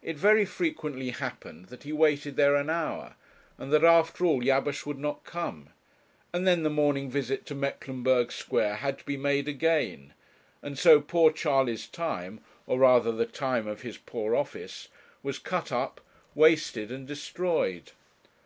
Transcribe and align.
It 0.00 0.16
very 0.16 0.46
frequently 0.46 1.10
happened 1.10 1.66
that 1.66 1.82
he 1.82 1.92
waited 1.92 2.36
there 2.36 2.54
an 2.56 2.70
hour, 2.70 3.16
and 3.58 3.70
that 3.70 3.84
after 3.84 4.24
all 4.24 4.40
Jabesh 4.40 4.86
would 4.86 4.96
not 4.98 5.24
come; 5.24 5.68
and 6.32 6.46
then 6.46 6.62
the 6.62 6.70
morning 6.70 7.10
visit 7.10 7.44
to 7.44 7.54
Mecklenburg 7.54 8.32
Square 8.32 8.76
had 8.76 8.98
to 9.00 9.04
be 9.04 9.18
made 9.18 9.46
again; 9.46 10.14
and 10.62 10.78
so 10.78 11.02
poor 11.02 11.30
Charley's 11.30 11.86
time, 11.86 12.40
or 12.66 12.78
rather 12.78 13.12
the 13.12 13.26
time 13.26 13.66
of 13.66 13.82
his 13.82 13.98
poor 13.98 14.34
office, 14.34 14.88
was 15.22 15.38
cut 15.38 15.70
up, 15.70 16.00
wasted, 16.34 16.90
and 16.90 17.06
destroyed. 17.06 17.92